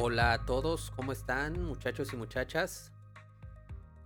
[0.00, 2.92] Hola a todos, ¿cómo están muchachos y muchachas?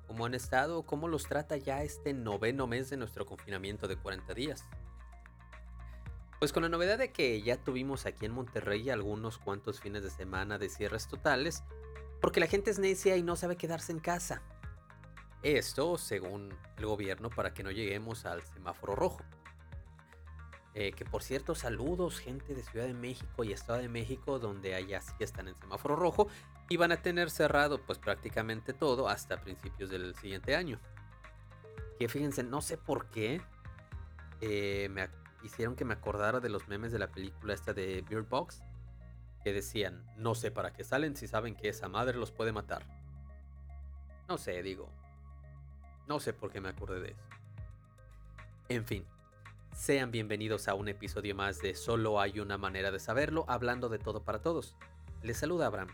[0.07, 0.85] ¿Cómo han estado?
[0.85, 4.65] ¿Cómo los trata ya este noveno mes de nuestro confinamiento de 40 días?
[6.39, 10.09] Pues con la novedad de que ya tuvimos aquí en Monterrey algunos cuantos fines de
[10.09, 11.62] semana de cierres totales,
[12.23, 14.41] porque la gente es necia y no sabe quedarse en casa.
[15.43, 19.20] Esto, según el gobierno, para que no lleguemos al semáforo rojo.
[20.75, 24.74] Eh, que por cierto, saludos gente de Ciudad de México y Estado de México, donde
[24.74, 26.28] allá sí están en semáforo rojo
[26.69, 30.80] y van a tener cerrado pues prácticamente todo hasta principios del siguiente año.
[31.98, 33.42] Que fíjense, no sé por qué
[34.41, 35.11] eh, me
[35.42, 38.62] hicieron que me acordara de los memes de la película esta de Beard Box,
[39.45, 42.86] que decían, no sé para qué salen si saben que esa madre los puede matar.
[44.28, 44.89] No sé, digo.
[46.09, 47.23] No sé por qué me acordé de eso.
[48.69, 49.05] En fin,
[49.75, 53.98] sean bienvenidos a un episodio más de Solo hay una manera de saberlo, hablando de
[53.98, 54.77] todo para todos.
[55.23, 55.89] Les saluda Abraham,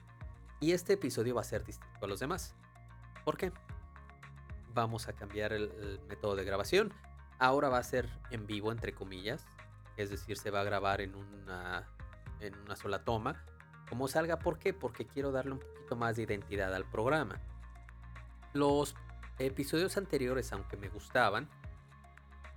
[0.61, 2.55] y este episodio va a ser distinto a los demás.
[3.25, 3.53] ¿Por qué?
[4.75, 6.93] Vamos a cambiar el, método de grabación.
[7.39, 9.47] Ahora va a ser en vivo, entre comillas,
[9.97, 11.89] es decir, se va a grabar en una,
[12.41, 13.45] en una sola toma.
[13.89, 14.75] Como salga, ¿por qué?
[14.75, 17.41] Porque quiero darle un poquito más de identidad al programa.
[18.53, 18.97] Los
[19.39, 21.49] episodios anteriores, aunque me gustaban,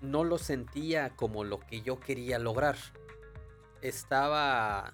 [0.01, 2.75] no lo sentía como lo que yo quería lograr.
[3.81, 4.93] Estaba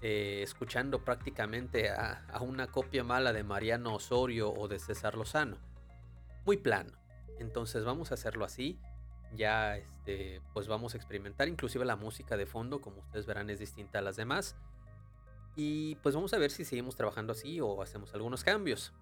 [0.00, 5.58] eh, escuchando prácticamente a, una copia mala de Mariano Osorio o de César Lozano.
[6.46, 6.92] Muy plano.
[7.38, 8.78] Entonces vamos a hacerlo así.
[9.34, 11.48] Ya este, pues vamos a experimentar.
[11.48, 14.56] Inclusive la música de fondo, como ustedes verán, es distinta a las demás.
[15.56, 18.92] Y pues vamos a ver si seguimos trabajando así o hacemos algunos cambios.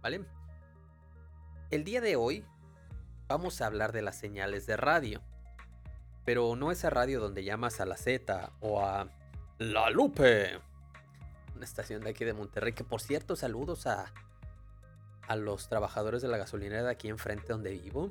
[0.00, 0.24] ¿Vale?
[1.70, 2.44] El día de hoy
[3.28, 5.20] vamos a hablar de las señales de radio.
[6.24, 9.08] Pero no esa radio donde llamas a la Z o a
[9.58, 10.58] La Lupe.
[11.54, 12.72] Una estación de aquí de Monterrey.
[12.72, 14.12] Que por cierto, saludos a,
[15.28, 18.10] a los trabajadores de la gasolinera de aquí enfrente donde vivo.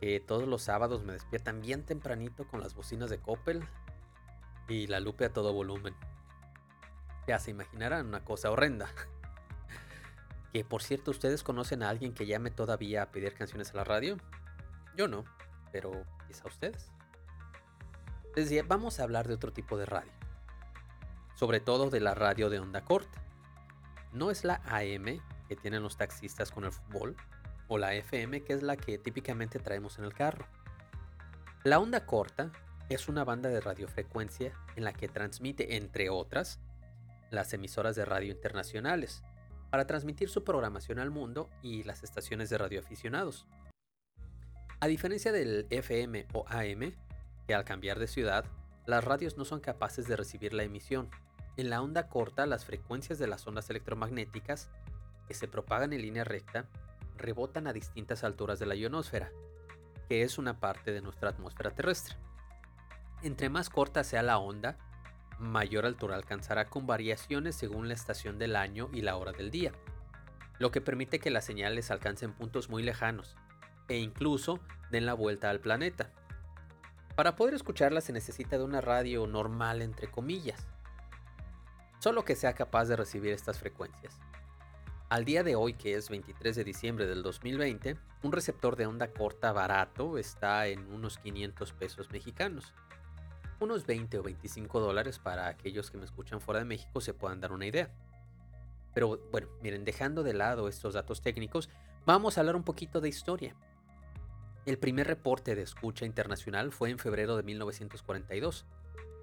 [0.00, 3.62] Que todos los sábados me despiertan bien tempranito con las bocinas de Coppel.
[4.68, 5.94] Y la Lupe a todo volumen.
[7.26, 8.88] Ya se imaginarán una cosa horrenda.
[10.52, 13.84] Que por cierto, ¿ustedes conocen a alguien que llame todavía a pedir canciones a la
[13.84, 14.18] radio?
[14.96, 15.24] Yo no,
[15.70, 16.92] pero quizá ustedes.
[18.36, 20.12] Les decía, vamos a hablar de otro tipo de radio.
[21.34, 23.22] Sobre todo de la radio de onda corta.
[24.12, 27.16] No es la AM que tienen los taxistas con el fútbol,
[27.68, 30.46] o la FM que es la que típicamente traemos en el carro.
[31.64, 32.52] La onda corta
[32.90, 36.60] es una banda de radiofrecuencia en la que transmite, entre otras,
[37.30, 39.22] las emisoras de radio internacionales,
[39.72, 43.46] para transmitir su programación al mundo y las estaciones de radioaficionados.
[44.80, 46.92] A diferencia del FM o AM,
[47.46, 48.44] que al cambiar de ciudad,
[48.84, 51.08] las radios no son capaces de recibir la emisión.
[51.56, 54.68] En la onda corta, las frecuencias de las ondas electromagnéticas,
[55.26, 56.68] que se propagan en línea recta,
[57.16, 59.32] rebotan a distintas alturas de la ionosfera,
[60.06, 62.16] que es una parte de nuestra atmósfera terrestre.
[63.22, 64.76] Entre más corta sea la onda,
[65.42, 69.72] mayor altura alcanzará con variaciones según la estación del año y la hora del día,
[70.58, 73.36] lo que permite que las señales alcancen puntos muy lejanos
[73.88, 74.60] e incluso
[74.90, 76.10] den la vuelta al planeta.
[77.16, 80.66] Para poder escucharla se necesita de una radio normal entre comillas,
[81.98, 84.18] solo que sea capaz de recibir estas frecuencias.
[85.08, 89.08] Al día de hoy, que es 23 de diciembre del 2020, un receptor de onda
[89.08, 92.72] corta barato está en unos 500 pesos mexicanos
[93.62, 97.40] unos 20 o 25 dólares para aquellos que me escuchan fuera de México se puedan
[97.40, 97.90] dar una idea.
[98.94, 101.70] Pero bueno, miren, dejando de lado estos datos técnicos,
[102.04, 103.56] vamos a hablar un poquito de historia.
[104.66, 108.66] El primer reporte de escucha internacional fue en febrero de 1942,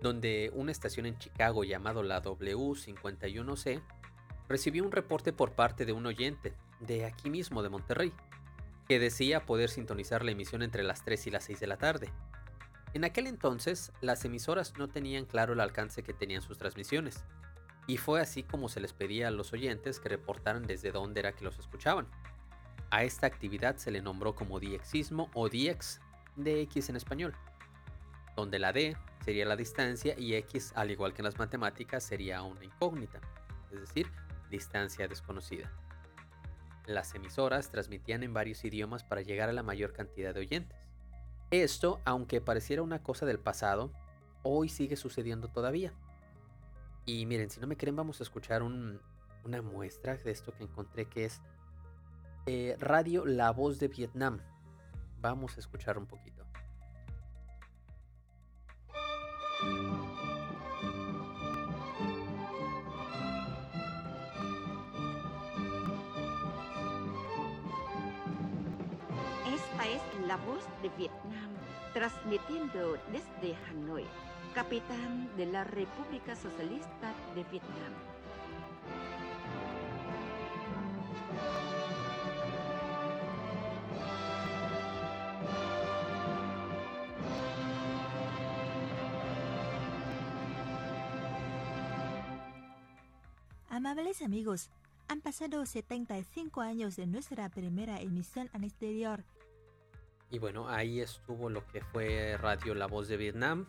[0.02, 3.82] donde una estación en Chicago llamado la W51C
[4.50, 8.12] recibió un reporte por parte de un oyente de aquí mismo de Monterrey,
[8.88, 12.12] que decía poder sintonizar la emisión entre las 3 y las 6 de la tarde,
[12.94, 17.24] en aquel entonces, las emisoras no tenían claro el alcance que tenían sus transmisiones,
[17.88, 21.34] y fue así como se les pedía a los oyentes que reportaran desde dónde era
[21.34, 22.08] que los escuchaban.
[22.92, 26.00] A esta actividad se le nombró como diexismo o diex,
[26.36, 27.36] de X en español,
[28.36, 32.42] donde la D sería la distancia y X, al igual que en las matemáticas, sería
[32.42, 33.20] una incógnita,
[33.72, 34.08] es decir,
[34.50, 35.72] distancia desconocida.
[36.88, 40.89] Las emisoras transmitían en varios idiomas para llegar a la mayor cantidad de oyentes.
[41.52, 43.92] Esto, aunque pareciera una cosa del pasado,
[44.44, 45.94] hoy sigue sucediendo todavía.
[47.06, 51.06] Y miren, si no me creen, vamos a escuchar una muestra de esto que encontré
[51.06, 51.42] que es
[52.46, 54.42] eh, Radio La Voz de Vietnam.
[55.22, 56.39] Vamos a escuchar un poquito.
[70.30, 71.50] La Voz de Vietnam,
[71.92, 74.06] transmitiendo desde Hanoi,
[74.54, 77.94] capitán de la República Socialista de Vietnam.
[93.68, 94.70] Amables amigos,
[95.08, 99.24] han pasado 75 años de nuestra primera emisión al exterior.
[100.32, 103.66] Y bueno, ahí estuvo lo que fue Radio La Voz de Vietnam.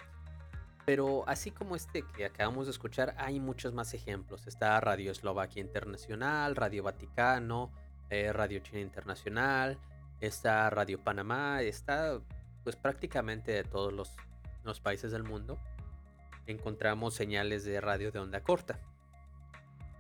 [0.85, 4.47] Pero así como este que acabamos de escuchar, hay muchos más ejemplos.
[4.47, 7.71] Está Radio Eslovaquia Internacional, Radio Vaticano,
[8.11, 9.79] eh, Radio China Internacional,
[10.21, 12.21] está Radio Panamá, está
[12.65, 14.17] pues prácticamente de todos los,
[14.65, 15.59] los países del mundo.
[16.47, 18.81] Encontramos señales de radio de onda corta.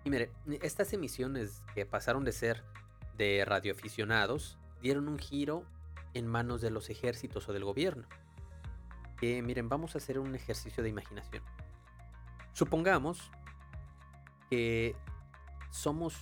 [0.05, 0.31] Y mire,
[0.63, 2.65] estas emisiones que pasaron de ser
[3.17, 5.65] de radioaficionados dieron un giro
[6.15, 8.07] en manos de los ejércitos o del gobierno.
[9.19, 11.43] Que miren, vamos a hacer un ejercicio de imaginación.
[12.53, 13.31] Supongamos
[14.49, 14.97] que
[15.71, 16.17] somos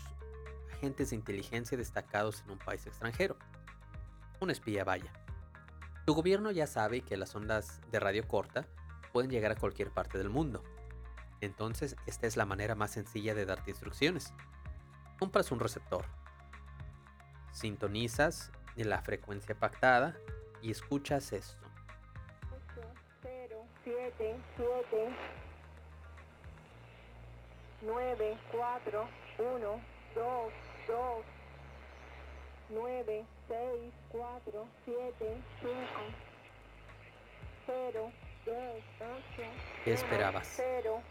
[0.72, 3.36] agentes de inteligencia destacados en un país extranjero.
[4.40, 5.12] Un espía vaya.
[6.06, 8.66] Tu gobierno ya sabe que las ondas de radio corta
[9.12, 10.62] pueden llegar a cualquier parte del mundo
[11.40, 14.32] entonces, esta es la manera más sencilla de darte instrucciones.
[15.18, 16.04] Compras un receptor.
[17.52, 20.16] Sintonizas en la frecuencia pactada
[20.62, 21.66] y escuchas esto.
[23.22, 25.08] 0, 7, 7,
[27.82, 29.08] 9, 4,
[29.38, 29.80] 1,
[30.14, 30.52] 2,
[30.88, 31.24] 2,
[32.70, 35.72] 9, 6, 4, 7, 5,
[37.66, 38.12] 0,
[38.46, 38.54] 2,
[39.00, 39.42] 8,
[39.84, 40.52] ¿Qué esperabas?
[40.56, 41.02] 0,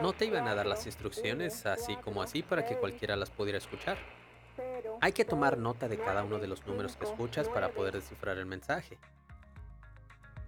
[0.00, 3.58] No te iban a dar las instrucciones así como así para que cualquiera las pudiera
[3.58, 3.98] escuchar.
[5.00, 8.38] Hay que tomar nota de cada uno de los números que escuchas para poder descifrar
[8.38, 8.98] el mensaje.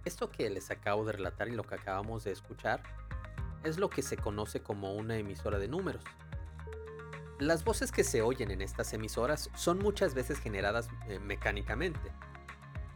[0.05, 2.83] Esto que les acabo de relatar y lo que acabamos de escuchar
[3.63, 6.03] es lo que se conoce como una emisora de números.
[7.39, 12.11] Las voces que se oyen en estas emisoras son muchas veces generadas eh, mecánicamente.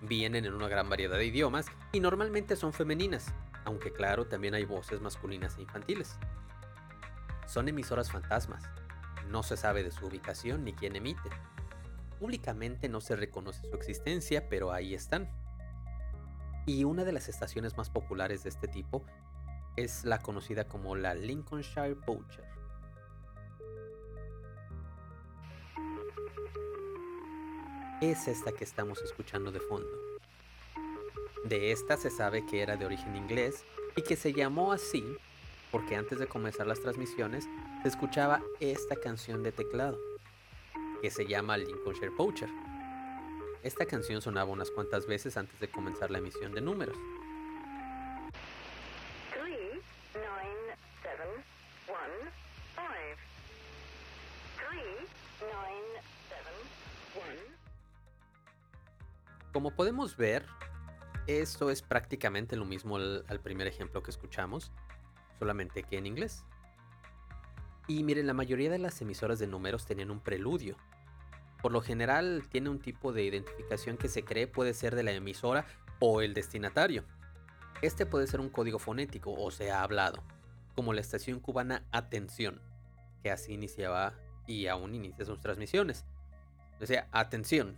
[0.01, 3.33] Vienen en una gran variedad de idiomas y normalmente son femeninas,
[3.65, 6.17] aunque claro, también hay voces masculinas e infantiles.
[7.47, 8.63] Son emisoras fantasmas.
[9.29, 11.29] No se sabe de su ubicación ni quién emite.
[12.19, 15.29] Públicamente no se reconoce su existencia, pero ahí están.
[16.65, 19.05] Y una de las estaciones más populares de este tipo
[19.75, 22.49] es la conocida como la Lincolnshire Poacher.
[28.01, 29.89] Es esta que estamos escuchando de fondo.
[31.45, 33.63] De esta se sabe que era de origen inglés
[33.95, 35.05] y que se llamó así
[35.71, 37.47] porque antes de comenzar las transmisiones
[37.81, 39.97] se escuchaba esta canción de teclado
[41.01, 42.49] que se llama Lincolnshire Poacher.
[43.63, 46.97] Esta canción sonaba unas cuantas veces antes de comenzar la emisión de números.
[59.53, 60.45] Como podemos ver,
[61.27, 64.71] esto es prácticamente lo mismo al, al primer ejemplo que escuchamos,
[65.39, 66.45] solamente que en inglés.
[67.89, 70.77] Y miren, la mayoría de las emisoras de números tenían un preludio.
[71.61, 75.11] Por lo general tiene un tipo de identificación que se cree puede ser de la
[75.11, 75.65] emisora
[75.99, 77.03] o el destinatario.
[77.81, 80.23] Este puede ser un código fonético o sea hablado,
[80.75, 82.61] como la estación cubana Atención,
[83.23, 84.13] que así iniciaba
[84.47, 86.05] y aún inicia sus transmisiones.
[86.79, 87.75] O sea, atención,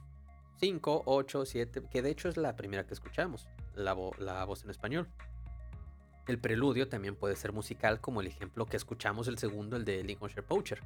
[0.59, 4.63] 5, 8, 7, que de hecho es la primera que escuchamos, la, vo- la voz
[4.63, 5.07] en español.
[6.31, 10.01] El preludio también puede ser musical, como el ejemplo que escuchamos el segundo, el de
[10.01, 10.81] Lincolnshire Poacher.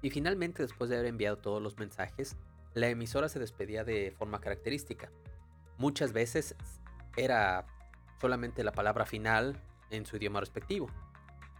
[0.00, 2.38] Y finalmente, después de haber enviado todos los mensajes,
[2.72, 5.10] la emisora se despedía de forma característica.
[5.76, 6.54] Muchas veces
[7.14, 7.66] era
[8.22, 9.60] solamente la palabra final
[9.90, 10.88] en su idioma respectivo.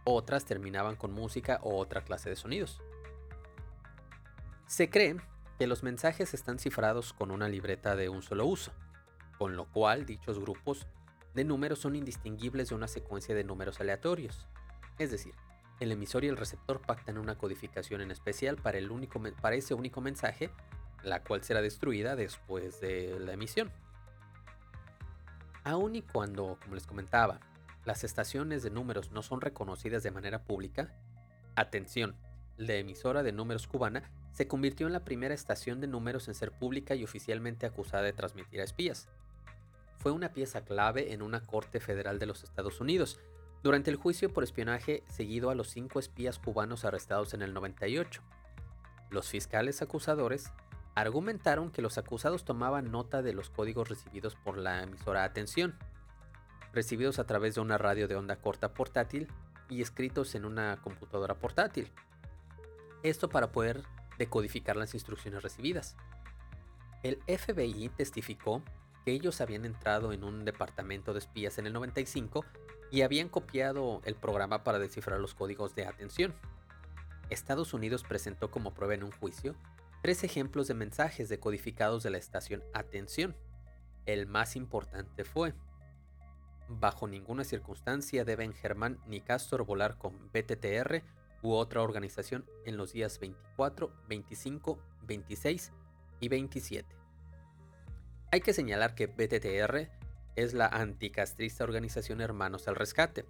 [0.03, 2.81] Otras terminaban con música o otra clase de sonidos.
[4.65, 5.17] Se cree
[5.59, 8.71] que los mensajes están cifrados con una libreta de un solo uso,
[9.37, 10.87] con lo cual dichos grupos
[11.33, 14.47] de números son indistinguibles de una secuencia de números aleatorios.
[14.99, 15.33] Es decir,
[15.79, 19.73] el emisor y el receptor pactan una codificación en especial para, el único, para ese
[19.73, 20.49] único mensaje,
[21.03, 23.71] la cual será destruida después de la emisión.
[25.63, 27.39] Aun y cuando, como les comentaba,
[27.85, 30.93] las estaciones de números no son reconocidas de manera pública,
[31.55, 32.15] atención,
[32.57, 36.51] la emisora de números cubana se convirtió en la primera estación de números en ser
[36.51, 39.09] pública y oficialmente acusada de transmitir a espías.
[40.03, 43.21] Fue una pieza clave en una corte federal de los Estados Unidos,
[43.63, 48.21] durante el juicio por espionaje seguido a los cinco espías cubanos arrestados en el 98.
[49.09, 50.51] Los fiscales acusadores
[50.93, 55.79] argumentaron que los acusados tomaban nota de los códigos recibidos por la emisora Atención,
[56.73, 59.29] recibidos a través de una radio de onda corta portátil
[59.69, 61.89] y escritos en una computadora portátil.
[63.03, 63.83] Esto para poder
[64.17, 65.95] decodificar las instrucciones recibidas.
[67.03, 68.61] El FBI testificó
[69.03, 72.45] que ellos habían entrado en un departamento de espías en el 95
[72.91, 76.33] y habían copiado el programa para descifrar los códigos de atención.
[77.29, 79.55] Estados Unidos presentó como prueba en un juicio
[80.01, 83.35] tres ejemplos de mensajes decodificados de la estación Atención.
[84.05, 85.53] El más importante fue,
[86.67, 91.03] bajo ninguna circunstancia deben Germán ni Castor volar con BTTR
[91.41, 95.71] u otra organización en los días 24, 25, 26
[96.19, 97.02] y 27.
[98.33, 99.91] Hay que señalar que BTTR
[100.35, 103.27] es la anticastrista organización Hermanos al Rescate.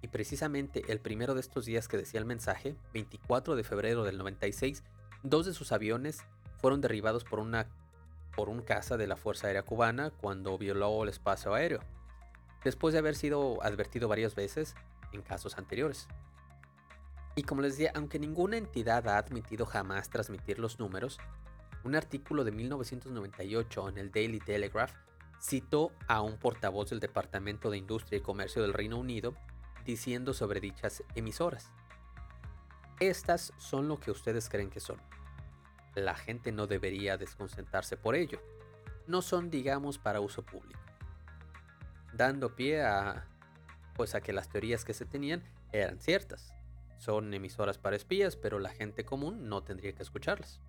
[0.00, 4.16] Y precisamente el primero de estos días que decía el mensaje, 24 de febrero del
[4.16, 4.84] 96,
[5.22, 6.24] dos de sus aviones
[6.62, 7.66] fueron derribados por una
[8.34, 11.80] por un caza de la Fuerza Aérea Cubana cuando violó el espacio aéreo,
[12.64, 14.76] después de haber sido advertido varias veces
[15.12, 16.08] en casos anteriores.
[17.34, 21.18] Y como les decía, aunque ninguna entidad ha admitido jamás transmitir los números,
[21.84, 24.92] un artículo de 1998 en el Daily Telegraph
[25.40, 29.34] citó a un portavoz del Departamento de Industria y Comercio del Reino Unido
[29.84, 31.72] diciendo sobre dichas emisoras.
[33.00, 35.00] Estas son lo que ustedes creen que son.
[35.94, 38.40] La gente no debería desconcentrarse por ello.
[39.08, 40.80] No son, digamos, para uso público.
[42.12, 43.26] Dando pie a
[43.94, 46.54] pues a que las teorías que se tenían eran ciertas.
[46.98, 50.60] Son emisoras para espías, pero la gente común no tendría que escucharlas.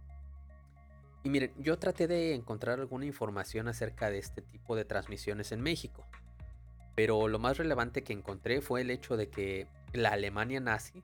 [1.24, 5.62] Y miren, yo traté de encontrar alguna información acerca de este tipo de transmisiones en
[5.62, 6.06] México,
[6.96, 11.02] pero lo más relevante que encontré fue el hecho de que la Alemania nazi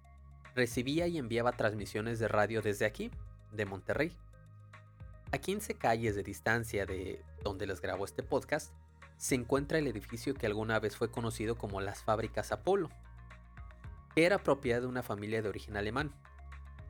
[0.56, 3.12] recibía y enviaba transmisiones de radio desde aquí,
[3.54, 4.16] de Monterrey.
[5.32, 8.74] A 15 calles de distancia de donde les grabo este podcast,
[9.18, 12.90] se encuentra el edificio que alguna vez fue conocido como las fábricas Apolo,
[14.16, 16.12] que era propiedad de una familia de origen alemán.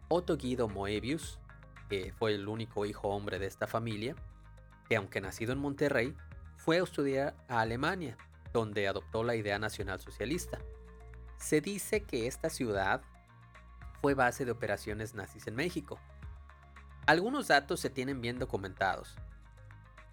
[0.08, 1.40] Otto Guido Moebius
[1.90, 4.16] que fue el único hijo hombre de esta familia,
[4.88, 6.16] que aunque nacido en Monterrey,
[6.58, 8.18] fue a estudiar a Alemania,
[8.54, 10.60] donde adoptó la idea nacional socialista.
[11.38, 13.02] Se dice que esta ciudad
[14.02, 16.00] fue base de operaciones nazis en México.
[17.06, 19.16] Algunos datos se tienen bien documentados,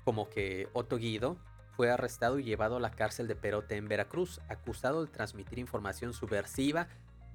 [0.04, 1.36] como que Otto Guido
[1.76, 6.14] fue arrestado y llevado a la cárcel de Perote en Veracruz, acusado de transmitir información
[6.14, 6.88] subversiva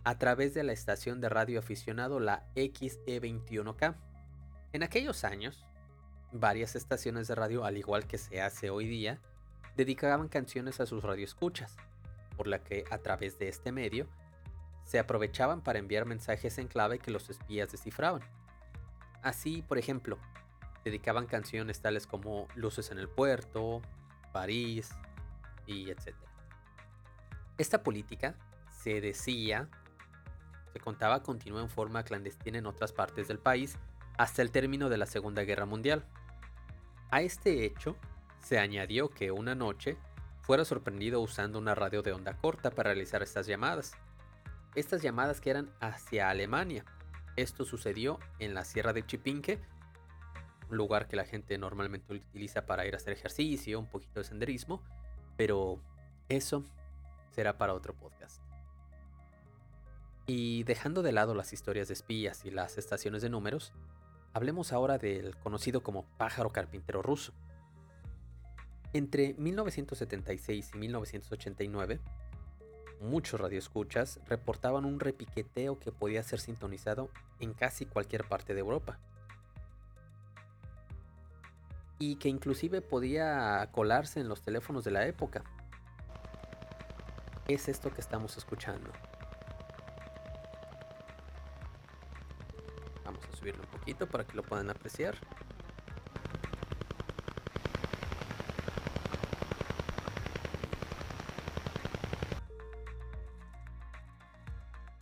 [0.04, 3.96] a través de la estación de radio aficionado la XE21K.
[4.74, 5.66] En aquellos años,
[6.32, 9.20] varias estaciones de radio, al igual que se hace hoy día,
[9.76, 11.76] dedicaban canciones a sus radioescuchas,
[12.38, 14.08] por la que a través de este medio
[14.86, 18.22] se aprovechaban para enviar mensajes en clave que los espías descifraban.
[19.22, 20.18] Así, por ejemplo,
[20.86, 23.82] dedicaban canciones tales como Luces en el puerto,
[24.32, 24.92] París
[25.68, 26.16] y etc.
[27.58, 28.36] Esta política
[28.72, 29.68] se decía,
[30.72, 33.78] se contaba continúa en forma clandestina en otras partes del país
[34.22, 36.06] hasta el término de la Segunda Guerra Mundial.
[37.10, 37.98] A este hecho
[38.38, 39.98] se añadió que una noche
[40.42, 43.94] fuera sorprendido usando una radio de onda corta para realizar estas llamadas.
[44.76, 46.86] Estas llamadas que eran hacia Alemania.
[47.36, 49.60] Esto sucedió en la Sierra de Chipinque,
[50.70, 54.26] un lugar que la gente normalmente utiliza para ir a hacer ejercicio, un poquito de
[54.26, 54.84] senderismo,
[55.36, 55.82] pero
[56.30, 56.64] eso
[57.32, 58.40] será para otro podcast.
[60.28, 63.74] Y dejando de lado las historias de espías y las estaciones de números,
[64.34, 67.34] Hablemos ahora del conocido como pájaro carpintero ruso.
[68.94, 72.00] Entre 1976 y 1989,
[73.02, 77.10] muchos radioescuchas reportaban un repiqueteo que podía ser sintonizado
[77.40, 79.00] en casi cualquier parte de Europa.
[82.00, 85.44] Y que inclusive podía colarse en los teléfonos de la época.
[87.48, 88.92] Es esto que estamos escuchando.
[93.42, 95.16] Subirlo un poquito para que lo puedan apreciar.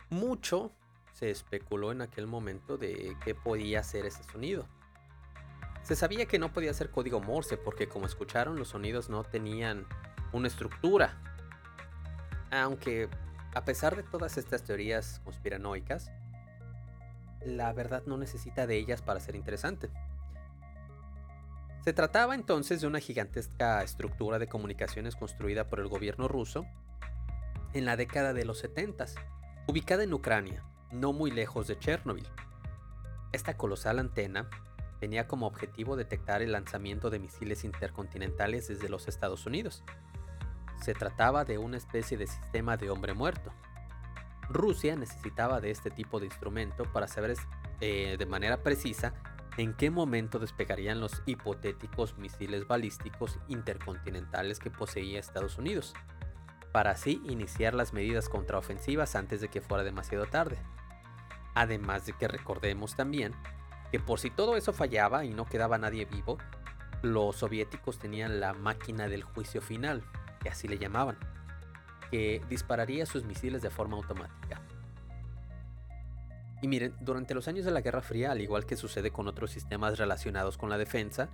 [0.08, 0.72] Mucho
[1.12, 4.66] se especuló en aquel momento de qué podía ser ese sonido.
[5.82, 9.86] Se sabía que no podía ser código Morse porque como escucharon los sonidos no tenían
[10.32, 11.20] una estructura.
[12.50, 13.08] Aunque
[13.54, 16.10] a pesar de todas estas teorías conspiranoicas,
[17.44, 19.90] la verdad no necesita de ellas para ser interesante.
[21.84, 26.66] Se trataba entonces de una gigantesca estructura de comunicaciones construida por el gobierno ruso
[27.72, 29.06] en la década de los 70,
[29.66, 32.28] ubicada en Ucrania, no muy lejos de Chernobyl.
[33.32, 34.50] Esta colosal antena
[34.98, 39.82] tenía como objetivo detectar el lanzamiento de misiles intercontinentales desde los Estados Unidos.
[40.82, 43.52] Se trataba de una especie de sistema de hombre muerto.
[44.50, 47.34] Rusia necesitaba de este tipo de instrumento para saber
[47.80, 49.14] eh, de manera precisa
[49.56, 55.94] en qué momento despegarían los hipotéticos misiles balísticos intercontinentales que poseía Estados Unidos,
[56.72, 60.58] para así iniciar las medidas contraofensivas antes de que fuera demasiado tarde.
[61.54, 63.34] Además de que recordemos también
[63.90, 66.38] que por si todo eso fallaba y no quedaba nadie vivo,
[67.02, 70.04] los soviéticos tenían la máquina del juicio final,
[70.40, 71.18] que así le llamaban,
[72.10, 74.60] que dispararía sus misiles de forma automática.
[76.62, 79.50] Y miren, durante los años de la Guerra Fría, al igual que sucede con otros
[79.50, 81.30] sistemas relacionados con la defensa,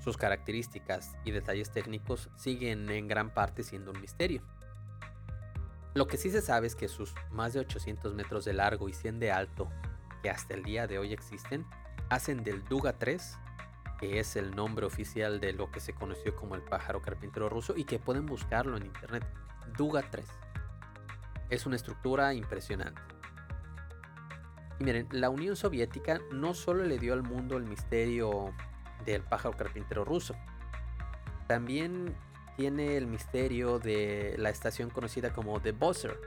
[0.00, 4.42] sus características y detalles técnicos siguen en gran parte siendo un misterio.
[5.94, 8.92] Lo que sí se sabe es que sus más de 800 metros de largo y
[8.92, 9.68] 100 de alto,
[10.22, 11.66] que hasta el día de hoy existen,
[12.10, 13.38] hacen del Duga 3,
[13.98, 17.74] que es el nombre oficial de lo que se conoció como el pájaro carpintero ruso
[17.76, 19.26] y que pueden buscarlo en internet.
[19.76, 20.24] Duga 3.
[21.50, 23.00] Es una estructura impresionante.
[24.78, 28.54] Y miren, la Unión Soviética no solo le dio al mundo el misterio
[29.04, 30.34] del pájaro carpintero ruso,
[31.46, 32.14] también
[32.56, 36.18] tiene el misterio de la estación conocida como The Buzzer,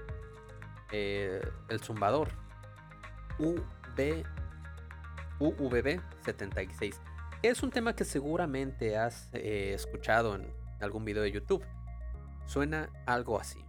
[0.92, 2.30] eh, el zumbador,
[3.40, 4.24] UV,
[5.40, 7.02] UVB 76.
[7.42, 11.64] Es un tema que seguramente has eh, escuchado en algún video de YouTube.
[12.46, 13.64] Suena algo así.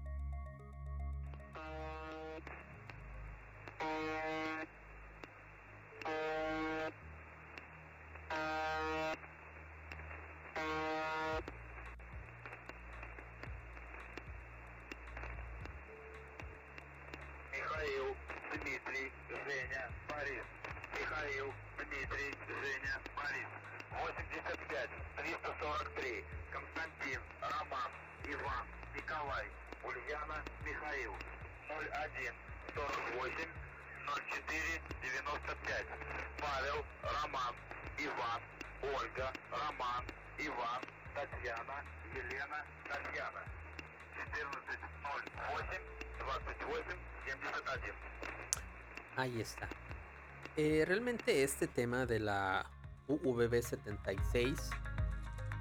[50.86, 52.66] Realmente este tema de la
[53.08, 54.54] UVB76,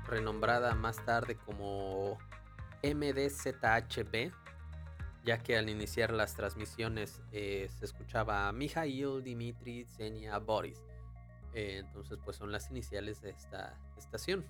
[0.05, 2.17] renombrada más tarde como
[2.83, 4.33] MDZHB,
[5.23, 10.83] ya que al iniciar las transmisiones eh, se escuchaba Mijail, Dimitri, Zenia, Boris.
[11.53, 14.45] Eh, entonces pues son las iniciales de esta estación.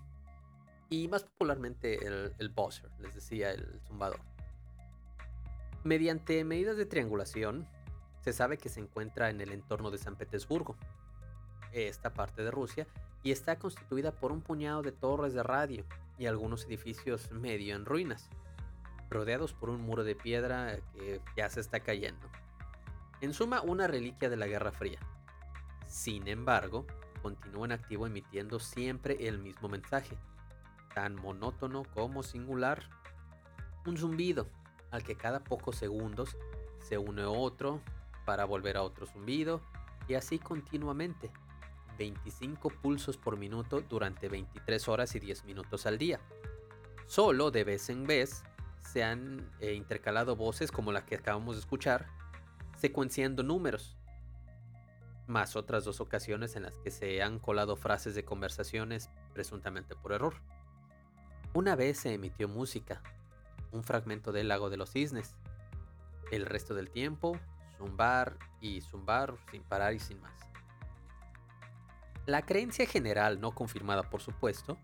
[0.90, 4.22] Y más popularmente el, el buzzer, les decía el zumbador.
[5.84, 7.68] Mediante medidas de triangulación,
[8.24, 10.78] se sabe que se encuentra en el entorno de San Petersburgo,
[11.74, 12.88] esta parte de Rusia,
[13.22, 15.84] y está constituida por un puñado de torres de radio
[16.18, 18.30] y algunos edificios medio en ruinas,
[19.10, 22.30] rodeados por un muro de piedra que ya se está cayendo.
[23.22, 25.00] En suma, una reliquia de la Guerra Fría.
[25.86, 26.86] Sin embargo,
[27.22, 30.18] continúa en activo emitiendo siempre el mismo mensaje,
[30.94, 32.84] tan monótono como singular.
[33.86, 34.48] Un zumbido
[34.92, 36.38] al que cada pocos segundos
[36.80, 37.82] se une otro
[38.26, 39.62] para volver a otro zumbido
[40.08, 41.32] y así continuamente.
[41.98, 46.20] 25 pulsos por minuto durante 23 horas y 10 minutos al día.
[47.06, 48.44] Solo de vez en vez
[48.82, 52.08] se han eh, intercalado voces como la que acabamos de escuchar,
[52.78, 53.96] secuenciando números,
[55.28, 60.12] más otras dos ocasiones en las que se han colado frases de conversaciones presuntamente por
[60.12, 60.36] error.
[61.54, 63.02] Una vez se emitió música,
[63.72, 65.36] un fragmento del lago de los cisnes.
[66.32, 67.38] El resto del tiempo,
[67.84, 70.40] zumbar y zumbar sin parar y sin más.
[72.26, 74.78] La creencia general, no confirmada por supuesto,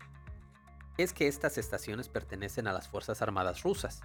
[0.98, 4.02] es que estas estaciones pertenecen a las Fuerzas Armadas rusas.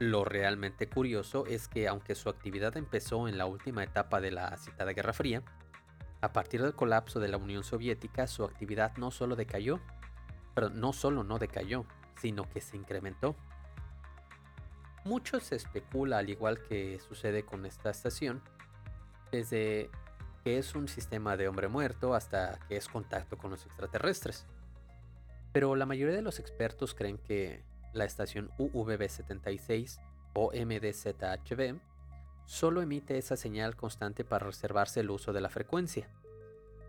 [0.00, 4.56] Lo realmente curioso es que aunque su actividad empezó en la última etapa de la
[4.56, 5.44] citada Guerra Fría,
[6.20, 9.78] a partir del colapso de la Unión Soviética su actividad no solo decayó,
[10.54, 11.86] pero no solo no decayó,
[12.16, 13.36] sino que se incrementó.
[15.04, 18.40] Mucho se especula, al igual que sucede con esta estación,
[19.32, 19.90] desde
[20.44, 24.46] que es un sistema de hombre muerto hasta que es contacto con los extraterrestres.
[25.52, 27.62] Pero la mayoría de los expertos creen que
[27.92, 30.00] la estación UVB76
[30.34, 31.80] o MDZHB
[32.46, 36.08] solo emite esa señal constante para reservarse el uso de la frecuencia.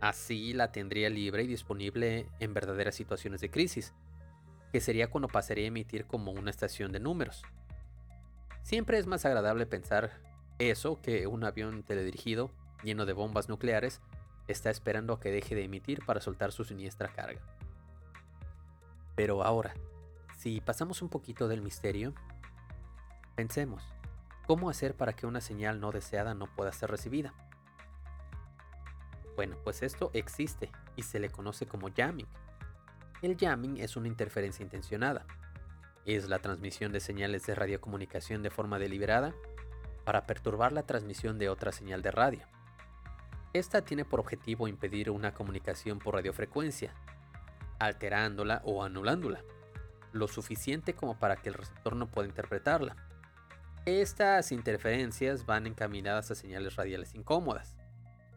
[0.02, 3.94] Así la tendría libre y disponible en verdaderas situaciones de crisis,
[4.72, 7.44] que sería cuando pasaría a emitir como una estación de números.
[8.64, 10.12] Siempre es más agradable pensar
[10.58, 12.50] eso que un avión teledirigido
[12.82, 14.02] lleno de bombas nucleares
[14.48, 17.42] está esperando a que deje de emitir para soltar su siniestra carga.
[19.16, 19.74] Pero ahora,
[20.38, 22.14] si pasamos un poquito del misterio,
[23.36, 23.84] pensemos,
[24.48, 27.34] ¿cómo hacer para que una señal no deseada no pueda ser recibida?
[29.36, 32.28] Bueno, pues esto existe y se le conoce como jamming.
[33.22, 35.26] El jamming es una interferencia intencionada.
[36.06, 39.34] Es la transmisión de señales de radiocomunicación de forma deliberada
[40.04, 42.46] para perturbar la transmisión de otra señal de radio.
[43.54, 46.94] Esta tiene por objetivo impedir una comunicación por radiofrecuencia,
[47.80, 49.44] alterándola o anulándola,
[50.12, 52.96] lo suficiente como para que el receptor no pueda interpretarla.
[53.86, 57.76] Estas interferencias van encaminadas a señales radiales incómodas,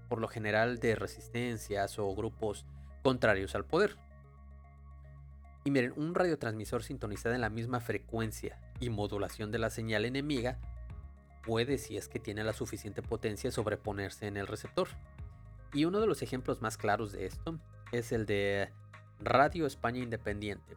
[0.09, 2.64] por lo general de resistencias o grupos
[3.02, 3.96] contrarios al poder.
[5.66, 10.61] Y miren, un radiotransmisor sintonizado en la misma frecuencia y modulación de la señal enemiga
[11.42, 14.87] puede, si es que tiene la suficiente potencia, sobreponerse en el receptor.
[15.72, 17.59] Y uno de los ejemplos más claros de esto
[17.90, 18.70] es el de
[19.18, 20.76] Radio España Independiente,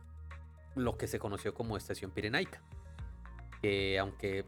[0.73, 2.59] lo que se conoció como Estación Pirenaica,
[3.61, 4.43] que aunque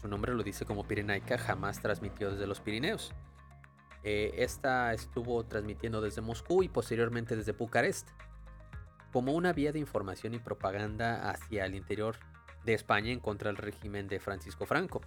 [0.00, 3.12] su nombre lo dice como Pirenaica, jamás transmitió desde los Pirineos.
[4.04, 8.08] Eh, esta estuvo transmitiendo desde Moscú y posteriormente desde Bucarest,
[9.12, 12.16] como una vía de información y propaganda hacia el interior
[12.64, 15.02] de España en contra del régimen de Francisco Franco.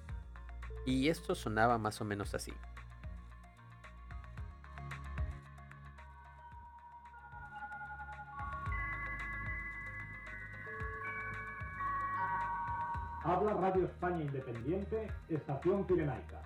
[0.86, 2.54] Y esto sonaba más o menos así.
[13.24, 16.41] Habla Radio España Independiente, Estación Pirenaica.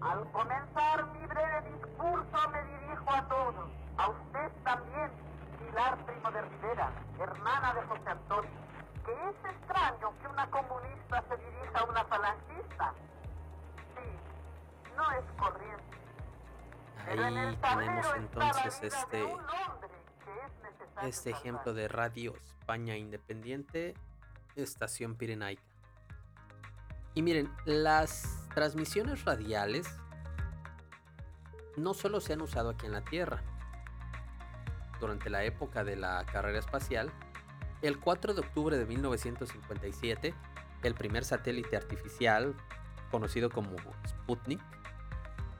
[0.00, 5.10] Al comenzar mi breve discurso me dirijo a todos, a usted también,
[5.58, 8.50] Pilar Primo de Rivera, hermana de José Antonio,
[9.04, 12.94] que es extraño que una comunista se dirija a una falangista.
[13.94, 15.96] Sí, no es corriente.
[17.06, 23.94] Pero en Ahí el tenemos entonces este, es este ejemplo de Radio España Independiente,
[24.56, 25.62] Estación Pirenaica.
[27.14, 29.86] Y miren, las transmisiones radiales
[31.76, 33.42] no solo se han usado aquí en la Tierra.
[35.00, 37.12] Durante la época de la carrera espacial,
[37.82, 40.34] el 4 de octubre de 1957,
[40.82, 42.54] el primer satélite artificial,
[43.10, 44.60] conocido como Sputnik,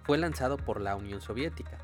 [0.05, 1.79] fue lanzado por la Unión Soviética.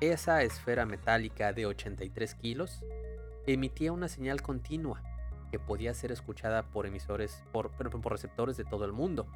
[0.00, 2.82] Esa esfera metálica de 83 kilos
[3.46, 5.02] emitía una señal continua
[5.50, 9.26] que podía ser escuchada por emisores, por, por receptores de todo el mundo.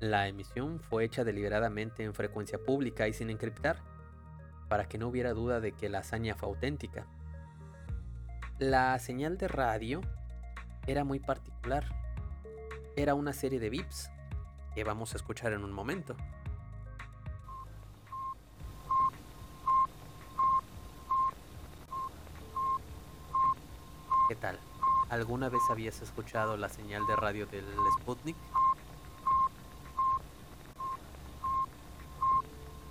[0.00, 3.80] La emisión fue hecha deliberadamente en frecuencia pública y sin encriptar,
[4.72, 7.04] para que no hubiera duda de que la hazaña fue auténtica.
[8.58, 10.00] La señal de radio
[10.86, 11.84] era muy particular.
[12.96, 14.10] Era una serie de bips
[14.74, 16.16] que vamos a escuchar en un momento.
[24.26, 24.58] ¿Qué tal?
[25.10, 27.66] ¿Alguna vez habías escuchado la señal de radio del
[28.00, 28.36] Sputnik?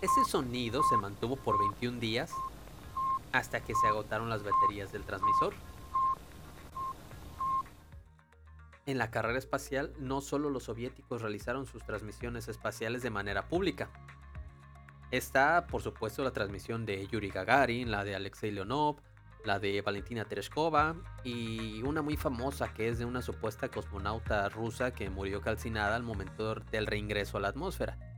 [0.01, 2.33] Ese sonido se mantuvo por 21 días
[3.31, 5.53] hasta que se agotaron las baterías del transmisor.
[8.87, 13.89] En la carrera espacial, no solo los soviéticos realizaron sus transmisiones espaciales de manera pública.
[15.11, 18.95] Está, por supuesto, la transmisión de Yuri Gagarin, la de Alexei Leonov,
[19.45, 24.91] la de Valentina Tereshkova y una muy famosa que es de una supuesta cosmonauta rusa
[24.93, 28.10] que murió calcinada al momento del reingreso a la atmósfera.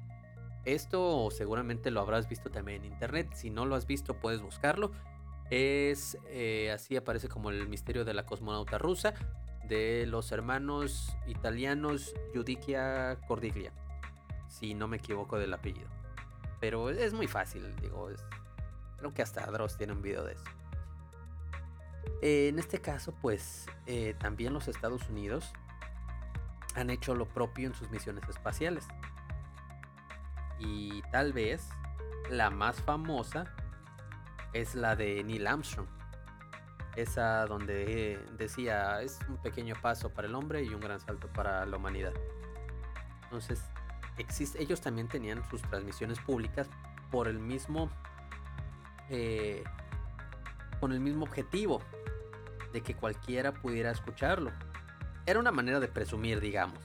[0.66, 4.92] Esto seguramente lo habrás visto también en internet, si no lo has visto puedes buscarlo.
[5.50, 9.14] Es eh, así aparece como el misterio de la cosmonauta rusa
[9.68, 13.74] de los hermanos italianos Giudicia Cordiglia,
[14.48, 15.90] si no me equivoco del apellido.
[16.60, 18.10] Pero es muy fácil, digo,
[18.98, 20.46] creo que hasta Dross tiene un video de eso.
[22.22, 25.52] En este caso, pues eh, también los Estados Unidos
[26.76, 28.88] han hecho lo propio en sus misiones espaciales.
[30.66, 31.70] Y tal vez
[32.30, 33.46] la más famosa
[34.54, 35.88] es la de Neil Armstrong.
[36.96, 41.28] Esa donde eh, decía es un pequeño paso para el hombre y un gran salto
[41.28, 42.14] para la humanidad.
[43.24, 43.64] Entonces,
[44.18, 46.70] existe, ellos también tenían sus transmisiones públicas
[47.10, 47.90] por el mismo
[49.10, 49.64] eh,
[50.80, 51.82] con el mismo objetivo
[52.74, 54.52] de que cualquiera pudiera escucharlo.
[55.26, 56.80] Era una manera de presumir, digamos,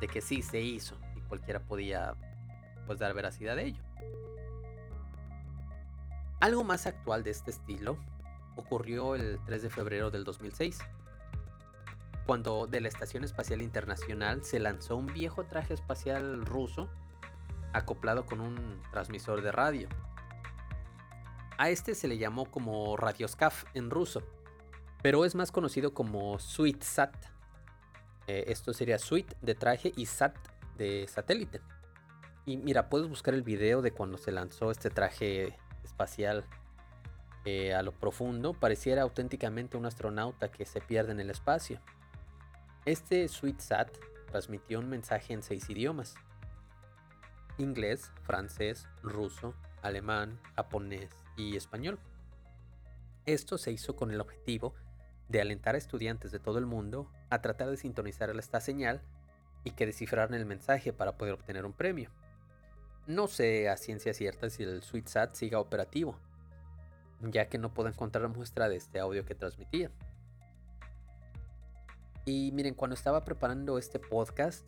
[0.00, 2.14] de que sí se hizo y cualquiera podía
[2.86, 3.82] pues dar veracidad de ello.
[6.40, 7.96] Algo más actual de este estilo
[8.56, 10.78] ocurrió el 3 de febrero del 2006,
[12.26, 16.88] cuando de la Estación Espacial Internacional se lanzó un viejo traje espacial ruso
[17.72, 19.88] acoplado con un transmisor de radio.
[21.58, 24.22] A este se le llamó como Radioskav en ruso,
[25.02, 27.14] pero es más conocido como SweetSat.
[28.26, 30.36] Eh, esto sería Suite de traje y Sat
[30.76, 31.60] de satélite.
[32.46, 36.44] Y mira, puedes buscar el video de cuando se lanzó este traje espacial
[37.44, 38.54] eh, a lo profundo.
[38.54, 41.80] Pareciera auténticamente un astronauta que se pierde en el espacio.
[42.84, 43.90] Este SweetSat
[44.30, 46.14] transmitió un mensaje en seis idiomas.
[47.58, 51.98] Inglés, francés, ruso, alemán, japonés y español.
[53.24, 54.72] Esto se hizo con el objetivo
[55.28, 59.02] de alentar a estudiantes de todo el mundo a tratar de sintonizar esta señal
[59.64, 62.12] y que descifraran el mensaje para poder obtener un premio.
[63.06, 66.18] No sé a ciencia cierta si el SweetSat siga operativo,
[67.20, 69.92] ya que no puedo encontrar muestra de este audio que transmitía.
[72.24, 74.66] Y miren, cuando estaba preparando este podcast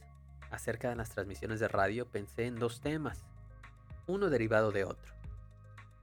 [0.53, 3.25] acerca de las transmisiones de radio, pensé en dos temas,
[4.07, 5.13] uno derivado de otro.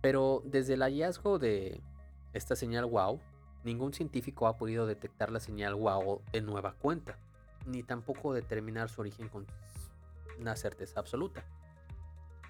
[0.00, 1.80] Pero desde el hallazgo de
[2.32, 3.20] esta señal wow,
[3.64, 7.16] ningún científico ha podido detectar la señal wow de nueva cuenta
[7.66, 9.46] ni tampoco determinar su origen con
[10.38, 11.44] una certeza absoluta.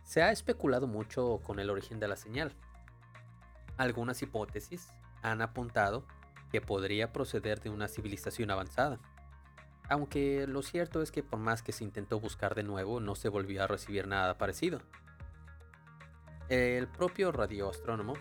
[0.04, 2.52] Se ha especulado mucho con el origen de la señal.
[3.76, 4.88] Algunas hipótesis
[5.22, 6.04] han apuntado
[6.50, 9.00] que podría proceder de una civilización avanzada,
[9.92, 13.28] aunque lo cierto es que por más que se intentó buscar de nuevo no se
[13.28, 14.81] volvió a recibir nada parecido.
[16.48, 18.14] El propio radioastrónomo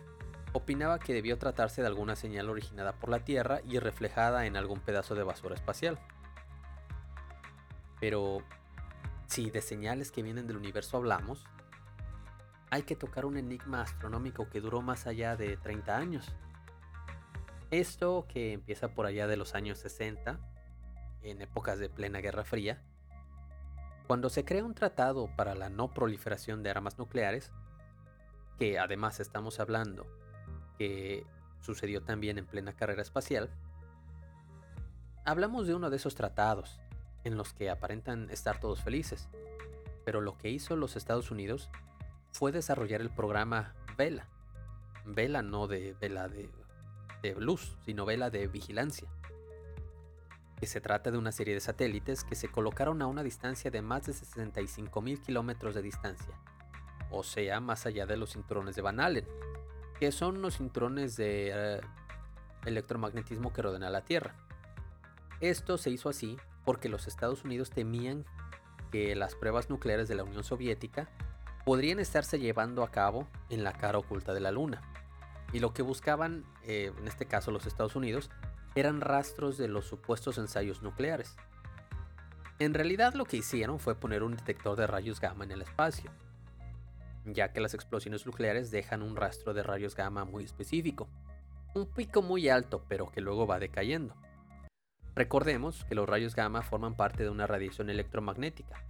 [0.52, 4.82] opinaba que debió tratarse de alguna señal originada por la Tierra y reflejada en algún
[4.82, 5.98] pedazo de basura espacial.
[8.02, 8.40] Pero
[9.28, 11.46] si de señales que vienen del universo hablamos,
[12.70, 16.36] hay que tocar un enigma astronómico que duró más allá de 30 años.
[17.70, 20.38] Esto que empieza por allá de los años 60,
[21.24, 22.82] en épocas de plena Guerra Fría,
[24.08, 27.52] cuando se crea un tratado para la no proliferación de armas nucleares,
[28.58, 30.06] que además estamos hablando
[30.78, 31.26] que
[31.62, 33.50] sucedió también en plena carrera espacial,
[35.26, 36.80] hablamos de uno de esos tratados
[37.24, 39.30] en los que aparentan estar todos felices.
[40.04, 41.70] Pero lo que hizo los Estados Unidos
[42.32, 44.28] fue desarrollar el programa Vela.
[45.06, 46.50] Vela no de vela de,
[47.22, 49.08] de luz, sino vela de vigilancia.
[50.68, 54.06] Se trata de una serie de satélites que se colocaron a una distancia de más
[54.06, 56.34] de 65 mil kilómetros de distancia,
[57.10, 59.28] o sea, más allá de los cinturones de Van Allen,
[60.00, 61.82] que son los cinturones de eh,
[62.66, 64.36] electromagnetismo que rodean a la Tierra.
[65.42, 68.26] Esto se hizo así porque los Estados Unidos temían
[68.92, 71.10] que las pruebas nucleares de la Unión Soviética
[71.66, 74.82] podrían estarse llevando a cabo en la cara oculta de la Luna.
[75.54, 78.30] Y lo que buscaban, eh, en este caso los Estados Unidos,
[78.76, 81.36] eran rastros de los supuestos ensayos nucleares.
[82.60, 86.12] En realidad lo que hicieron fue poner un detector de rayos gamma en el espacio,
[87.26, 91.08] ya que las explosiones nucleares dejan un rastro de rayos gamma muy específico,
[91.74, 94.16] un pico muy alto pero que luego va decayendo.
[95.16, 98.86] Recordemos que los rayos gamma forman parte de una radiación electromagnética,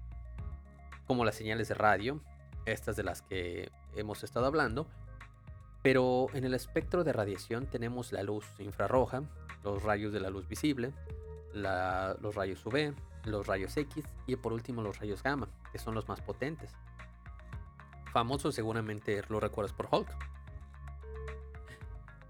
[1.08, 2.22] como las señales de radio,
[2.66, 4.88] estas de las que hemos estado hablando.
[5.82, 9.24] Pero en el espectro de radiación tenemos la luz infrarroja,
[9.64, 10.94] los rayos de la luz visible,
[11.54, 12.94] los rayos UV,
[13.26, 16.72] los rayos X y por último los rayos gamma, que son los más potentes.
[18.12, 20.10] Famoso seguramente lo recuerdas por Hulk.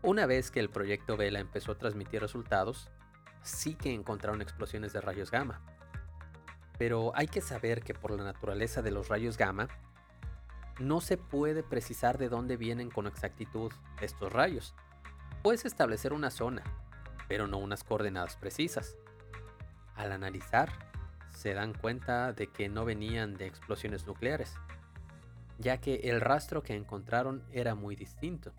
[0.04, 2.90] Una vez que el proyecto Vela empezó a transmitir resultados,
[3.44, 5.62] sí que encontraron explosiones de rayos gamma.
[6.78, 9.68] Pero hay que saber que por la naturaleza de los rayos gamma,
[10.80, 14.76] no se puede precisar de dónde vienen con exactitud estos rayos.
[15.44, 16.64] Puedes establecer una zona,
[17.28, 18.98] pero no unas coordenadas precisas.
[19.96, 20.70] Al analizar,
[21.30, 24.56] se dan cuenta de que no venían de explosiones nucleares,
[25.58, 28.52] ya que el rastro que encontraron era muy distinto.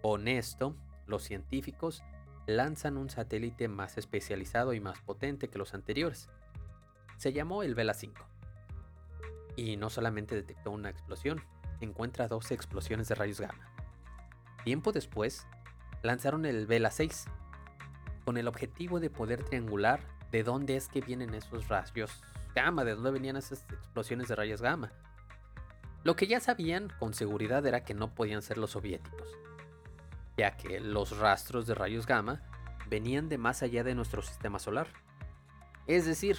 [0.00, 2.02] Con esto, los científicos
[2.46, 6.28] lanzan un satélite más especializado y más potente que los anteriores.
[7.16, 8.31] Se llamó el Vela 5.
[9.56, 11.42] Y no solamente detectó una explosión,
[11.80, 13.68] encuentra 12 explosiones de rayos gamma.
[14.64, 15.46] Tiempo después,
[16.02, 17.26] lanzaron el Vela 6,
[18.24, 22.22] con el objetivo de poder triangular de dónde es que vienen esos rayos
[22.54, 24.92] gamma, de dónde venían esas explosiones de rayos gamma.
[26.04, 29.28] Lo que ya sabían con seguridad era que no podían ser los soviéticos,
[30.36, 32.42] ya que los rastros de rayos gamma
[32.88, 34.88] venían de más allá de nuestro sistema solar.
[35.86, 36.38] Es decir,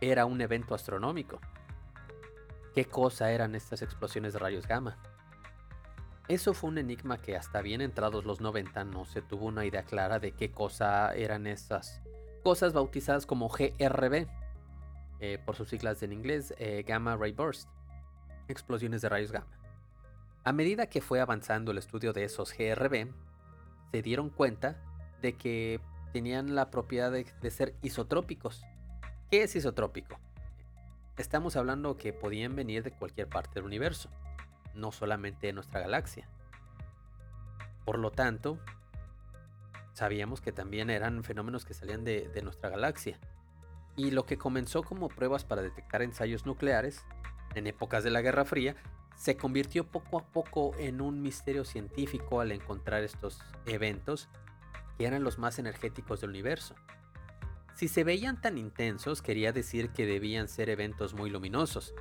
[0.00, 1.40] era un evento astronómico.
[2.74, 4.96] ¿Qué cosa eran estas explosiones de rayos gamma?
[6.28, 9.82] Eso fue un enigma que hasta bien entrados los 90 no se tuvo una idea
[9.82, 12.00] clara de qué cosa eran esas
[12.42, 14.26] cosas bautizadas como GRB,
[15.20, 17.68] eh, por sus siglas en inglés, eh, Gamma Ray Burst,
[18.48, 19.58] explosiones de rayos gamma.
[20.44, 23.12] A medida que fue avanzando el estudio de esos GRB,
[23.90, 24.82] se dieron cuenta
[25.20, 25.78] de que
[26.12, 28.64] tenían la propiedad de, de ser isotrópicos.
[29.30, 30.18] ¿Qué es isotrópico?
[31.18, 34.08] Estamos hablando que podían venir de cualquier parte del universo,
[34.74, 36.26] no solamente de nuestra galaxia.
[37.84, 38.58] Por lo tanto,
[39.92, 43.18] sabíamos que también eran fenómenos que salían de, nuestra galaxia.
[43.94, 47.04] Y lo que comenzó como pruebas para detectar ensayos nucleares,
[47.54, 48.74] en épocas de la Guerra Fría,
[49.14, 54.30] se convirtió poco a poco en un misterio científico al encontrar estos eventos
[54.96, 56.74] que eran los más energéticos del universo.
[57.74, 61.94] Si se veían tan intensos, quería decir que debían ser eventos muy luminosos,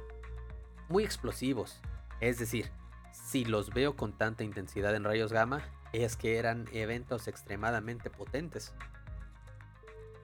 [0.89, 1.81] muy explosivos.
[2.19, 2.71] Es decir,
[3.11, 5.61] si los veo con tanta intensidad en rayos gamma,
[5.93, 8.73] es que eran eventos extremadamente potentes.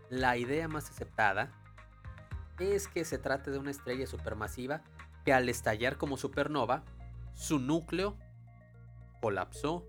[0.09, 1.51] La idea más aceptada
[2.59, 4.81] es que se trate de una estrella supermasiva
[5.25, 6.83] que al estallar como supernova,
[7.33, 8.17] su núcleo
[9.21, 9.85] colapsó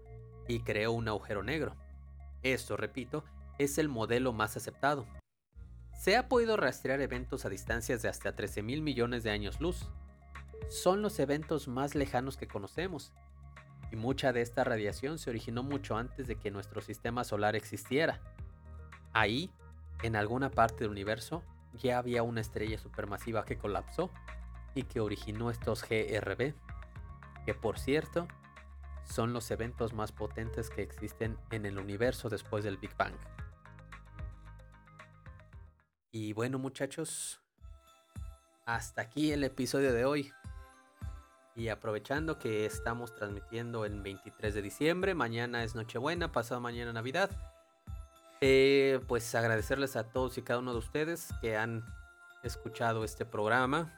[0.48, 1.76] y creó un agujero negro.
[2.42, 3.24] Esto, repito,
[3.58, 5.06] es el modelo más aceptado.
[5.98, 9.90] Se ha podido rastrear eventos a distancias de hasta 13 mil millones de años luz.
[10.68, 13.12] Son los eventos más lejanos que conocemos,
[13.90, 18.20] y mucha de esta radiación se originó mucho antes de que nuestro sistema solar existiera.
[19.12, 19.50] Ahí,
[20.04, 21.42] en alguna parte del universo,
[21.74, 24.12] ya había una estrella supermasiva que colapsó
[24.76, 26.54] y que originó estos GRB,
[27.44, 28.28] que por cierto,
[29.02, 33.16] son los eventos más potentes que existen en el universo después del Big Bang.
[36.10, 37.38] Y bueno muchachos,
[38.64, 40.32] hasta aquí el episodio de hoy.
[41.54, 47.30] Y aprovechando que estamos transmitiendo en 23 de diciembre, mañana es Nochebuena, pasado mañana Navidad,
[48.40, 51.84] eh, pues agradecerles a todos y cada uno de ustedes que han
[52.42, 53.92] escuchado este programa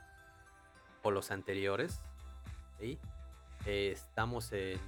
[1.02, 2.00] o los anteriores.
[2.80, 2.98] ¿sí?
[3.66, 4.80] Eh, estamos en,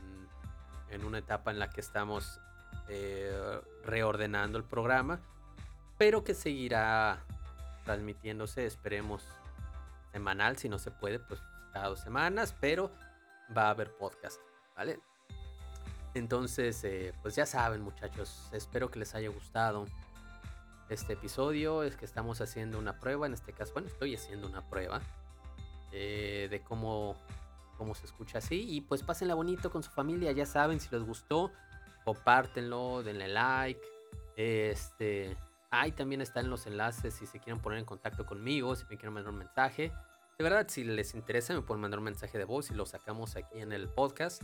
[0.90, 2.40] en, una etapa en la que estamos
[2.88, 5.20] eh, reordenando el programa,
[6.02, 7.24] pero que seguirá
[7.84, 9.22] transmitiéndose, esperemos,
[10.10, 11.40] semanal, si no se puede, pues
[11.72, 12.90] cada dos semanas, pero
[13.56, 14.40] va a haber podcast,
[14.74, 14.98] ¿vale?
[16.14, 19.86] Entonces, eh, pues ya saben muchachos, espero que les haya gustado
[20.88, 21.84] este episodio.
[21.84, 25.00] Es que estamos haciendo una prueba, en este caso, bueno, estoy haciendo una prueba
[25.92, 27.14] eh, de cómo,
[27.78, 28.66] cómo se escucha así.
[28.68, 31.52] Y pues pásenla bonito con su familia, ya saben, si les gustó,
[32.04, 33.80] compártenlo, denle like.
[34.34, 35.36] Este,
[35.72, 39.14] ahí también están los enlaces si se quieren poner en contacto conmigo, si me quieren
[39.14, 39.90] mandar un mensaje.
[40.38, 43.36] De verdad, si les interesa, me pueden mandar un mensaje de voz y lo sacamos
[43.36, 44.42] aquí en el podcast.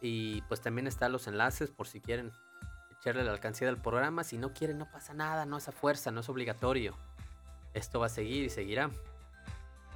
[0.00, 2.32] Y pues también están los enlaces por si quieren
[2.98, 4.24] echarle la alcancía del programa.
[4.24, 6.96] Si no quieren, no pasa nada, no es a fuerza, no es obligatorio.
[7.72, 8.90] Esto va a seguir y seguirá.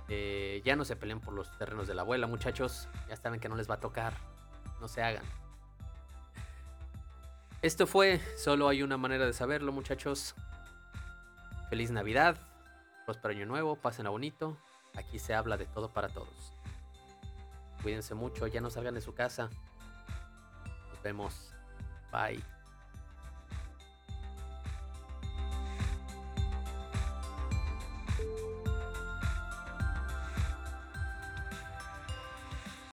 [0.09, 2.89] Eh, ya no se peleen por los terrenos de la abuela, muchachos.
[3.09, 4.15] Ya saben que no les va a tocar.
[4.81, 5.25] No se hagan.
[7.65, 10.35] Esto fue Solo hay una manera de saberlo, muchachos.
[11.71, 12.37] Feliz Navidad.
[13.07, 13.75] Próspero Año Nuevo.
[13.75, 14.59] Pásenla bonito.
[14.95, 16.53] Aquí se habla de todo para todos.
[17.83, 19.49] Cuídense mucho, ya no salgan de su casa.
[20.91, 21.55] Nos vemos.
[22.13, 22.54] Bye.